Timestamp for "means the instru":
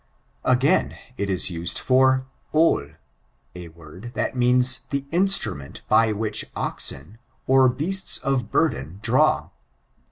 4.35-5.55